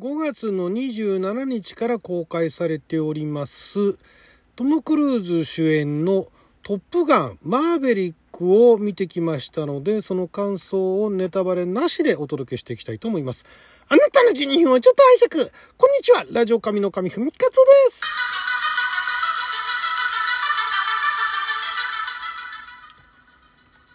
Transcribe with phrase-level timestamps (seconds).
[0.00, 3.96] 5月の27日から公開されております。
[4.56, 6.26] トム・クルーズ主演の
[6.64, 13.44] トップガンマーベリックを見てきましたのでその感想をネタバレなしでお届けしていきたいと思います。
[13.86, 15.50] あなたの12分をちょっと拝借。
[15.76, 16.24] こんにちは。
[16.32, 17.54] ラジオ神の神ふみかつで
[17.92, 18.02] す。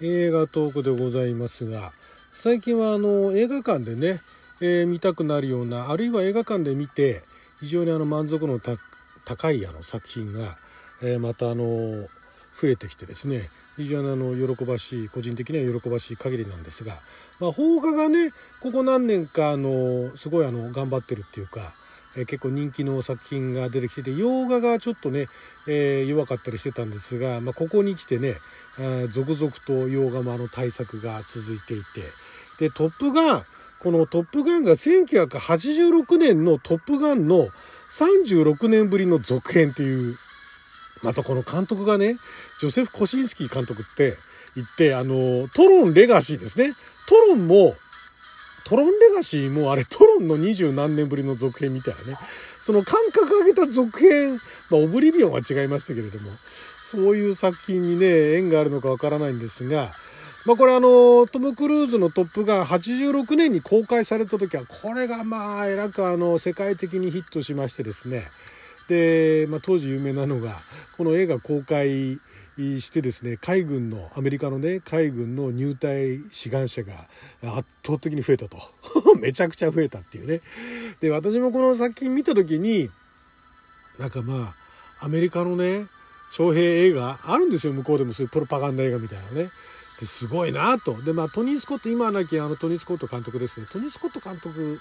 [0.01, 1.91] 映画トークでございますが
[2.33, 4.21] 最近はあの映画館でね
[4.61, 7.23] えー、見たくなるようなあるいは映画館で見て
[7.59, 8.59] 非常にあの満足の
[9.25, 10.57] 高いあの作品が、
[11.01, 11.63] えー、またあの
[12.61, 16.97] 増えてきてですね非常にあの喜ばしい個人的には喜ばしい限りなんですが、
[17.39, 21.71] まあ、邦画がねここ何年かあのすごいあの頑張ってるっていうか、
[22.17, 25.27] えー、結構人気の作品が出てきてて洋画がちょっとね、
[25.67, 28.35] えー、弱かったりしてたんですが、まあ、ここに来てね
[29.11, 32.01] 続々と洋画もあの対策が続いていて
[32.59, 33.43] で「トップガン」
[33.81, 37.47] このトップガンが1986年のトップガンの
[37.97, 40.15] 36年ぶりの続編っていう、
[41.01, 42.15] またこの監督がね、
[42.59, 44.15] ジョセフ・コシンスキー監督って
[44.55, 46.73] 言って、あの、トロン・レガシーですね。
[47.07, 47.75] トロンも、
[48.65, 52.17] トロン・レガシーもあれトロンの二十何年ぶりの続編みたいなね。
[52.59, 54.33] その感覚上げた続編、
[54.69, 56.31] まあオブリビオンは違いましたけれども、
[56.83, 59.91] そういう作品にね、縁があるのかわからないんですが、
[60.45, 68.23] まあ、これあのトム・クルーズの「トップガン」86年に公開された時はこれがまあえらくあの世界的にヒットしましてですね。
[68.87, 70.57] で、まあ、当時有名なのが
[70.97, 72.19] この映画公開
[72.57, 77.07] してですね海軍のアメリカのね海軍の入隊志願者が
[77.43, 78.57] 圧倒的に増えたと。
[79.19, 80.41] めちゃくちゃ増えたっていうね。
[81.01, 82.89] で私もこの作品見た時に
[83.97, 84.55] なんかま
[84.99, 85.87] あアメリカのね
[86.31, 87.73] 徴兵映画あるんですよ。
[87.73, 89.49] 向こうでもそういうプロパガンダ映画みたいなね。
[90.05, 91.01] すごいなと。
[91.01, 93.65] で、まあ、トニー・スコット、今はなきあのトニー・スコット監督ですね。
[93.71, 94.79] トニー・スコット監督、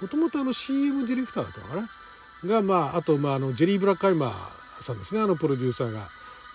[0.00, 1.88] もともとあの CM ディレクターだったのかな？
[2.46, 6.08] が、まあ、あと、まあ、あの、ジェリー・ブラッカイマーさんですね、あのプロデューサーが。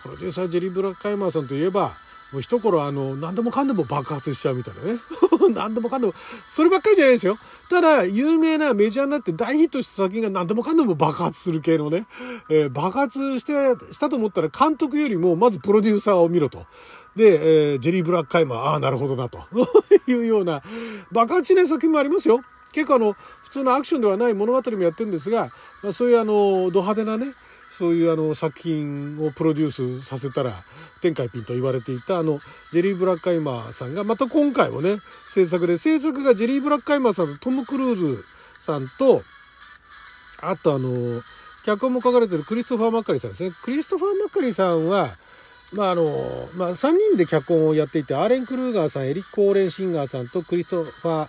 [0.04, 1.94] プロデューサー、ジェリー・ブラッカイマーさんといえば、
[2.32, 5.00] もう一頃あの、何でもかんでも爆発しちゃうみたいなね。
[5.56, 6.14] 何でもかんでも、
[6.48, 7.38] そればっかりじゃないですよ。
[7.70, 12.05] ただ、有名なメジャーになって大ヒットした作品が何でもかんでも爆発する系のね、
[12.50, 13.54] えー、爆発して、
[13.94, 16.66] したと思ったら監督よりもまずプロデューサーを見ろと。
[17.16, 19.39] で、えー、ジェリー・ブラックカイマー、ああ、なるほどな、と
[20.08, 20.61] いうような、
[21.11, 22.42] 爆発しない作品もありますよ。
[22.72, 23.14] 結構あの、
[23.44, 25.49] 普通のアクションではない物語もやってるんですが、
[25.84, 27.34] まあ、そういうあの、ド派手なね、
[27.77, 30.64] そういうあの作品をプロデュースさせたら
[31.02, 32.39] 天下一品と言われていたあの
[32.71, 34.98] ジェリー・ブラッカイマーさんがまた今回もね
[35.32, 38.23] 制作で制作がジェリー・ブラッカイマーさんとトム・クルーズ
[38.60, 39.21] さんと
[40.42, 41.21] あとあの
[41.66, 43.52] 脚本も書かれてるクリストファー・マッカリーさんですね。
[43.64, 45.10] クリストファー・マッカリーさんは
[45.73, 46.04] まああの
[46.55, 51.27] まあ、3人で脚本をやっていてアーレン・クルーガーさんエリック・オーレン・シンガーさんとクリストファー・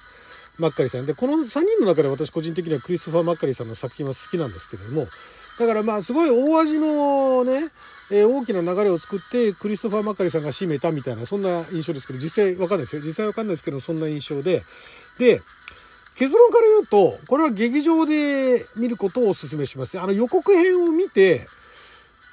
[0.59, 5.09] マッカリーさんでこの3人の中で私個人的にはクリストファー・マッカリーさんの作品は好きなんですけれども
[5.59, 7.69] だからまあすごい大味のね、
[8.11, 13.03] えー、大きな流れを作ってクリストファー・マッカリさんが締めたみたいなそんな印象ですけど実際わかんないですよ。
[13.05, 14.63] 実際わかんないですけどそんな印象で。
[15.19, 15.43] で
[16.15, 19.99] 結論から言うとこれは劇場で見ることをお勧めします。
[20.01, 21.47] あの予告編を見て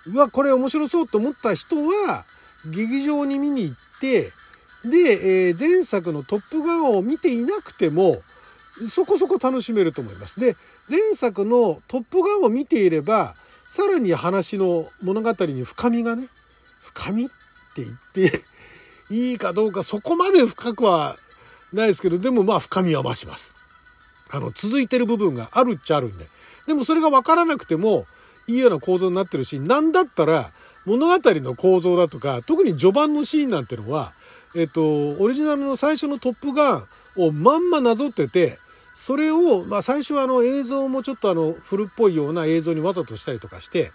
[0.08, 2.26] うわこれ面白そうと思った人は
[2.68, 4.32] 劇場に見に行って
[4.84, 8.22] で、えー、前作の「トップガン」を見ていなくても
[8.90, 10.40] そこそこ楽しめると思います。
[10.40, 10.56] で
[10.90, 13.36] 前作の「トップガン」を見ていれば
[13.70, 16.28] さらに話の物語に深みがね
[16.82, 17.28] 深みっ
[17.74, 18.44] て言って
[19.10, 21.18] いいかどうかそこまで深くは
[21.74, 23.54] ないですけどでもまあ深みは増します。
[24.30, 26.28] あの続いてる部分があるっちゃあるんで。
[26.68, 28.08] でもそれが分からなくても
[28.48, 30.52] いいような構造になってるし何だったら
[30.86, 34.14] 物語の構造だとか特に序盤のシーンなんてのは
[34.56, 36.88] えっとオリジナルの最初の「トップガン」
[37.18, 38.60] をまんまなぞってて
[38.96, 43.92] それを、まあ、最初はあの映像もちょっとあの古っぽいような映像にわざとしたりとかして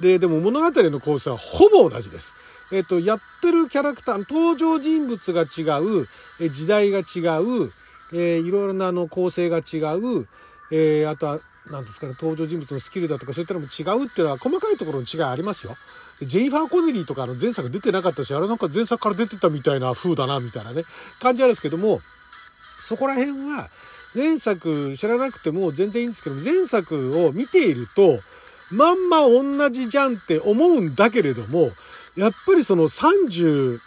[0.00, 2.34] ででも物語の構成はほぼ同じです。
[2.72, 6.06] えっと、やってるキャラクター登場人物が違う
[6.40, 7.70] え時代が違う、
[8.12, 10.26] えー、いろいろなあの構成が違う、
[10.70, 11.40] えー、あとは
[11.70, 15.76] 何ですかね登場人物のスキルだとかそういったのも違うっていうのは細かいところの違いありますよ。
[16.20, 20.82] ジェニファー・コネリーとかの前作出てなかったしあれなんか前作から出てたみたいな風だなみたいなね
[21.20, 22.00] 感じあるんですけども
[22.80, 23.68] そこら辺は
[24.14, 28.18] 前作知らなくても全然いいんですけど前作を見ていると
[28.70, 31.70] まんま同じじゃんって思うんだけれども
[32.16, 33.78] やっぱりその30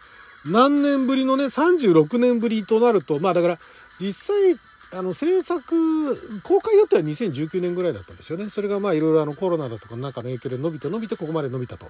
[0.48, 3.58] 何年ぶりのね36年ぶりとなるとまあだから
[4.00, 4.60] 実際
[4.98, 8.50] あの制作公開予定は2019年ぐらいだったんですよね。
[8.50, 11.90] それがまあいろいろコロナだとかなんかの影響で伸びて伸びてここまで伸びたと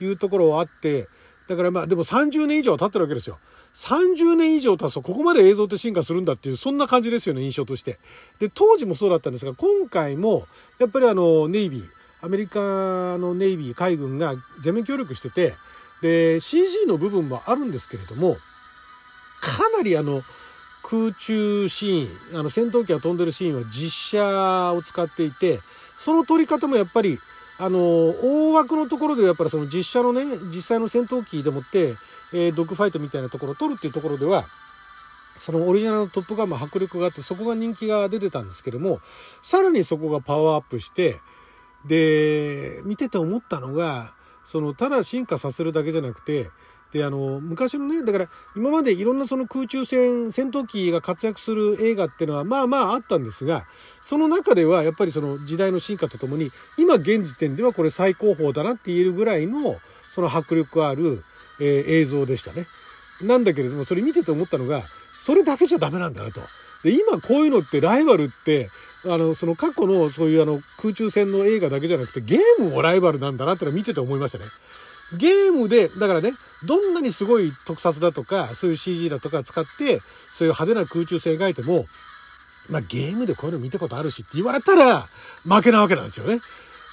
[0.00, 1.08] いうところはあって
[1.48, 3.38] だからまあでも30年以上経ってるわけですよ。
[3.74, 7.98] 30年以上経つとここまで映像って進化するんだっていうそんな感じですよね印象として。
[8.38, 10.46] で当時もそうだったんですが今回も
[10.78, 11.84] やっぱりあのネイビー
[12.20, 15.54] アメリカのネイビー海軍が全面協力してて
[16.02, 18.36] で CG の部分もあるんですけれども
[19.40, 20.22] かなりあの
[20.82, 25.58] 空中シーンあの戦闘機が飛んでるシーンは実写を使っていて
[25.96, 27.18] その撮り方もやっぱり
[27.62, 31.94] あの大枠のところでやっぱりその実写のね実際の戦闘機でもって、
[32.32, 34.46] えー、ドッグファイトみたいなところを撮るっていうところでは
[35.38, 38.98] そのオリジナルのトップガンも迫力があってそこが人気が出てたんですけども
[39.44, 41.20] さらにそこがパワーアップして
[41.86, 44.12] で見てて思ったのが
[44.44, 46.50] そのただ進化させるだけじゃなくて
[46.92, 53.64] であの昔のねだから今までいろんなその空中戦戦闘機が活躍する映画っていうのはまあまああったんですが
[54.02, 59.78] その中ではやっぱりその時代の進化とともに今現時点ではこれ最高峰だなって言えるぐらいの
[60.10, 61.22] その迫力ある、
[61.60, 62.66] えー、映像でしたね。
[63.22, 66.40] なんだけれどもそれ見てて思ったのがそれだけじゃダメなんだなと。
[66.84, 68.68] で今こういうのってライバルって
[69.06, 74.44] あのその過去のそういうあの空中戦の映画だけじゃなくてゲームもライバルなんだなってのを見てて思いましたね。
[75.16, 76.32] ゲームで、だからね、
[76.64, 80.00] どんなにすごい特撮だとか、そういう CG だとか使って、
[80.34, 81.86] そういう派手な空中戦描いても、
[82.70, 85.06] まあゲームでこういうの見たことあるしって言われたら、
[85.44, 86.40] 負けなわけなんですよね。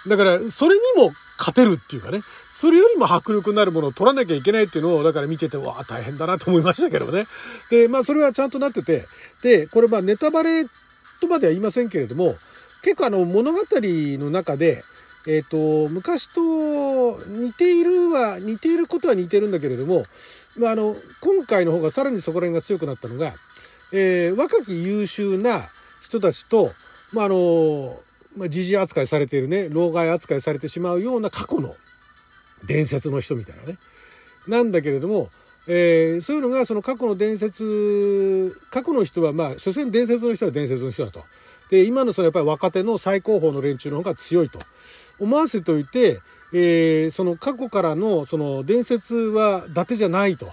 [0.08, 2.22] だから、それにも勝てるっていうかね、
[2.60, 7.26] それよりも迫力になるものを取らなきゃいけないっていうのを、だから見てて、わあ、大変だなと思いましたけどね。
[7.70, 9.06] で、まあそれはちゃんとなってて、
[9.44, 10.66] で、これまあネタバレ
[11.22, 12.36] とまでは言いませんけれども、
[12.82, 14.84] 結構あの物語の中で、
[15.28, 20.04] えっ、ー、と、昔と似ているは、似ていることは似てるんだけれども、
[20.58, 23.34] まあ、あの、今回の方がさらにそこら辺が強くなったのが、
[23.92, 25.64] えー、若き優秀な
[26.02, 26.72] 人たちと、
[27.12, 28.00] まあ、あの、
[28.38, 31.76] まあ、時事扱いされているね、老害扱いされてしまうような過去の
[32.66, 33.78] 伝説の人みたいなね。
[34.48, 35.30] なんだけれども、
[35.68, 41.24] えー、そういうのがその過去の伝説過去の人はまあ所詮伝説の人は伝説の人だと。
[41.70, 44.60] で今のそのやっぱり若手の最高峰の連中の方が強いと。
[45.20, 46.22] 思わせておいて、
[46.52, 50.52] えー、その過去からのその伝説は伊達じゃないと。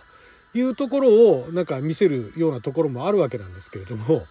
[0.59, 4.25] いうところをなんか見せるようなところもあるわけなんですけれども、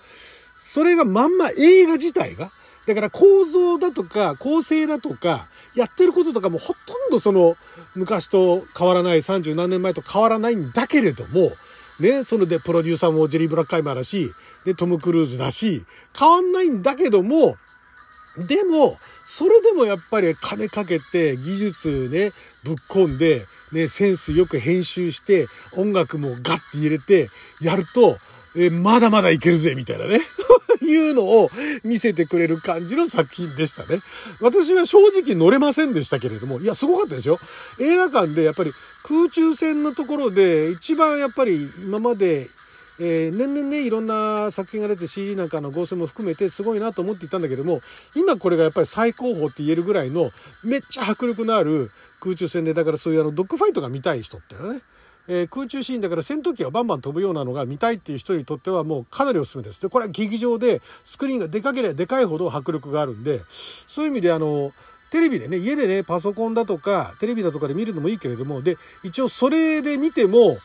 [0.55, 2.51] それがまんま映画自体が、
[2.87, 7.57] だから構造だとか構成だとか、やってることとかもほとんどその
[7.95, 11.51] 昔と変わらない30何年前と変わらないんだけれども、
[11.99, 14.33] ね、それでプロデューサーもジェリー・ブラックカイマーだし、
[14.65, 15.85] で、トム・クルーズだし、
[16.17, 17.57] 変わんないんだけども、
[18.47, 22.31] でも、それでもやっぱり金かけて技術ね、
[22.63, 27.29] ぶっ込んで、ね、センスよく編集して、音楽もガッて入れて
[27.59, 28.17] やると、
[28.55, 30.21] えまだまだいけるぜ、みたいなね。
[30.81, 31.49] いうのを
[31.83, 33.99] 見せてくれる感じの作品でしたね。
[34.39, 37.39] 私は正直乗れませんでしたけれども、いや、すごかったですよ。
[37.79, 38.71] 映画館でやっぱり
[39.03, 42.47] 空中戦のところで一番やっぱり今まで
[42.99, 47.81] えー、年々ねいろんな作品が出て CG なんかの合成も含めてすごいなと思っていたんだけども
[48.15, 50.31] 今これがやっぱり最高峰って言えるぐらいの
[50.63, 54.81] めっちゃ迫力のある空中戦でだからそういうあのドッグファイトが見たい人っていうのはね
[55.27, 59.81] えー、空中シーンだから戦闘機がバンバン飛ぶようなのが見たいっていう人にとってはもうかなりおすすめです。
[59.81, 63.41] で、これは劇場でスクリーンがでかければでかいほど迫力があるんで、
[63.87, 64.71] そういう意味であの、
[65.09, 70.57] テレビでね、家でね、パソコンだとか、テレビだとかで見るのもいいけれども、で、一応それで見ても、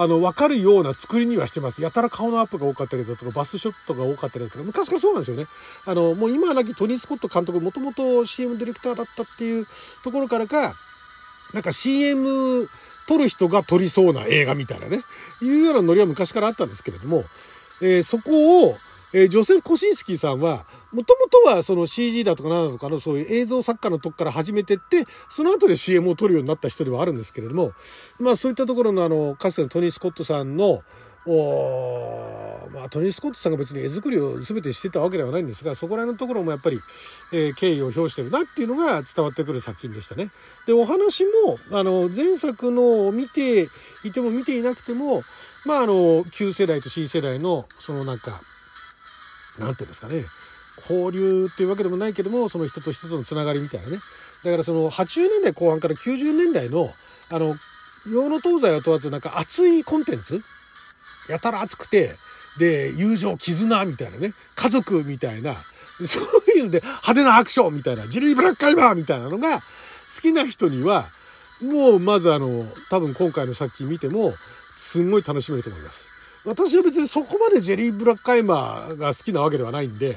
[0.00, 1.82] あの、わかるような作りにはしてます。
[1.82, 5.48] やたら顔のアップが多かったりだとか、バスショットが多かったりだとか、昔からそうなんですよね。
[5.86, 9.66] あの、もう今はなきトニー・スコット監督、もともと CM ディレクターだったっていう
[10.04, 10.74] ところからか、
[11.52, 12.68] なんか CM
[13.08, 15.00] 撮る人が撮りそうな映画みたいなね、
[15.42, 17.24] いうようなノリは昔からあったんですけれども、
[17.82, 18.76] えー、そこを、
[19.14, 27.72] えー、ジョセフ・コシンスキーさんは、もともとはその CG だとかなんだとかのそういう映像作家のとこから始めてって、その後で CM を撮るようになった人ではあるんですけれども、
[28.18, 30.82] まあそういったところのあの、かつてのトニー・スコットさんの、
[31.26, 36.80] おまあ、トニー・スコットさんが別に絵作りを全てしてたわけではないんですがそこら辺のところもやっぱり、
[37.32, 40.30] えー、敬意を表してるなっていうのが伝わってくる作品でしたね。
[40.66, 43.68] でお話もあの前作のを見て
[44.04, 45.22] いても見ていなくても
[45.66, 48.40] まああの旧世代と新世代のそのなんか
[49.58, 50.24] なんていうんですかね
[50.80, 53.98] 交流っていうわけでもないけどもその人と人とのつながりみたいなね。
[54.44, 56.90] だからその80年代後半から90年代の
[57.30, 57.54] あの
[58.10, 60.42] 洋の東西を問わずなんか熱いコンテンツ？
[61.28, 62.14] やたら熱くて
[62.58, 64.32] で友情絆みたいなね。
[64.54, 65.54] 家族みたいな。
[66.06, 66.24] そう
[66.56, 68.06] いうので派手なアクションみたいな。
[68.06, 69.62] ジリー・ブラックカイマーみたいなのが好
[70.22, 71.06] きな人には
[71.60, 74.32] もうまずあの多分今回の作品見ても
[74.76, 76.06] すんごい楽しめると思います。
[76.44, 80.16] 私は別にそこまでジェリー・ブラックカイマーが好きなわけではないんで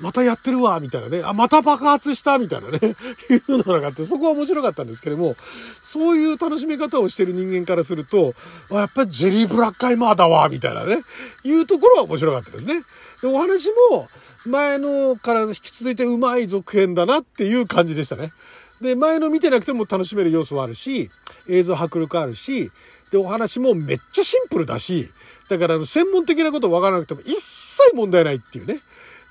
[0.00, 1.22] またやってるわ、みたいなね。
[1.24, 2.78] あ、また爆発したみたいなね。
[3.30, 5.36] いうのがあって、そこは面白かったんですけども、
[5.82, 8.34] そういう楽しみ方をしてる人間からすると、
[8.70, 11.02] あやっぱりジェリーブラックアイマーだわ、みたいなね。
[11.44, 12.82] いうところは面白かったですね。
[13.22, 14.08] で、お話も、
[14.46, 18.32] 前のから引き続いてうまい続編だなっていう感じでしたね。
[18.80, 21.10] で、前の見てなくても楽しめる要素はあるし、
[21.48, 22.70] 映像迫力あるし、
[23.10, 25.10] で、お話もめっちゃシンプルだし、
[25.48, 28.80] だから専門的なこと分からなくても一切問題ないっていうね。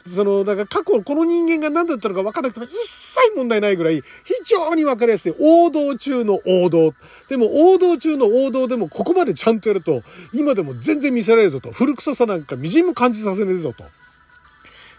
[0.08, 6.94] その、だから過去この人間が何だったのか分からなくても一切問題ないぐらい非常に分かりやすい王道中の王道。
[7.28, 11.72] でも王道中の王道でもここまでちゃんとやると今でも全然見せられるぞと。
[11.72, 13.84] 古臭さなんか微塵も感じさせねえぞと。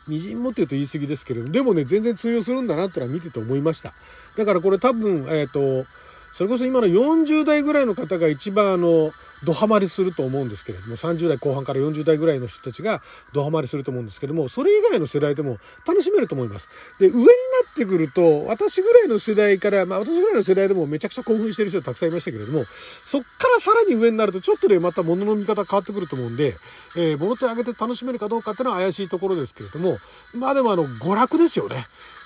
[0.08, 3.92] 微塵もって言うと言い過ぎですけれどもでもね、全然通用するんだなってのは見てて思いました。
[4.36, 5.88] だからこれ多分、えっ、ー、と、
[6.32, 9.12] それこそ今の40代ぐらいの方が一番あの、
[9.44, 13.02] ドハマりすると思うんですけれども、30代後半から40代ぐらいの人たちが
[13.32, 16.68] ドハマりすると思うんですけども、それ以外の世代でも楽しめると思います。
[16.98, 17.30] で、上にな
[17.70, 22.64] ってくると、私ぐらいの世代から、まあ私ぐらいの世代でもめちゃくちゃ興奮してる人たくさんいましたけれども、
[23.04, 26.56] そっからさらに上になるとちょっとね、また物の見方変わってくると思うんで、
[26.96, 29.98] えー、物手上げて楽しめるかどうかっていうのは怪しいところですけれども、
[30.34, 31.84] まあでもあの、娯楽ですよね。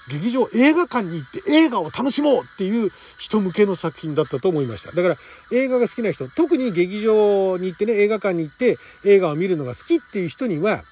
[0.08, 4.92] 劇場映画館に行って映画を楽しもうっていう人向けの作品だったと思いました。
[4.92, 5.16] だから
[5.52, 10.82] 映画が好きな人、特に劇場に行ってね、映画館に行って映画を見るのが好きっていう人には、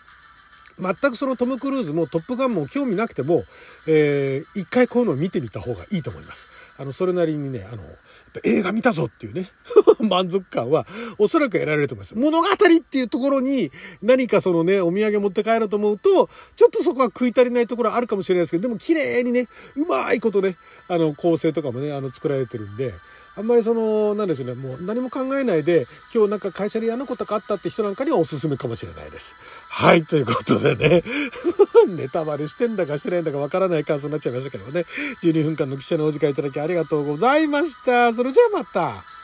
[0.80, 3.42] 全くそのトム・クルーズもトップガンも興味なくても、
[3.87, 6.47] えー、一回こういうのを見てみた方がいいと思います。
[6.78, 7.82] あの、それなりにね、あの、
[8.44, 9.50] 映画見たぞっていうね、
[9.99, 10.87] 満足感は
[11.18, 12.14] おそらく得られると思います。
[12.14, 20.56] 物語っていうところに何かそのね、お土産持って帰ろうと思うと、ちょっとそこは食い足りないところあるかもしれないですけど、でも綺麗にね、うまいことね、
[20.87, 22.94] あの、構成とかもね、あの、作られてるんで、
[23.38, 29.37] あんまりその、なんでしょうね、もう何も考えないで、今日なんか会社で嫌なことがあったって人なんかにはおすすめかもしれないです。
[29.68, 31.04] はい、ということでね、
[31.87, 34.87] ネタバレしてんだかしてないんだかわからない感想になっちゃいましたけどね、
[35.23, 38.12] 12分間の記者のお時間いただきありがとうございました。
[38.12, 39.17] それじゃあまた。